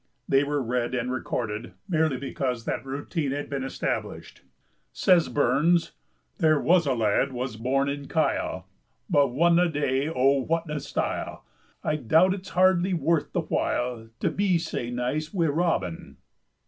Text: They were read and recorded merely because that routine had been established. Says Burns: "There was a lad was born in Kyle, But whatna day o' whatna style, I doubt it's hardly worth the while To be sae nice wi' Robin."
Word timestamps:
They 0.27 0.43
were 0.43 0.63
read 0.63 0.95
and 0.95 1.11
recorded 1.11 1.73
merely 1.87 2.17
because 2.17 2.65
that 2.65 2.83
routine 2.83 3.31
had 3.33 3.51
been 3.51 3.63
established. 3.63 4.41
Says 4.91 5.29
Burns: 5.29 5.91
"There 6.39 6.59
was 6.59 6.87
a 6.87 6.95
lad 6.95 7.31
was 7.33 7.55
born 7.55 7.87
in 7.87 8.07
Kyle, 8.07 8.67
But 9.11 9.27
whatna 9.27 9.71
day 9.71 10.09
o' 10.09 10.43
whatna 10.43 10.79
style, 10.81 11.45
I 11.83 11.97
doubt 11.97 12.33
it's 12.33 12.49
hardly 12.49 12.95
worth 12.95 13.31
the 13.33 13.41
while 13.41 14.09
To 14.21 14.31
be 14.31 14.57
sae 14.57 14.89
nice 14.89 15.31
wi' 15.35 15.45
Robin." 15.45 16.17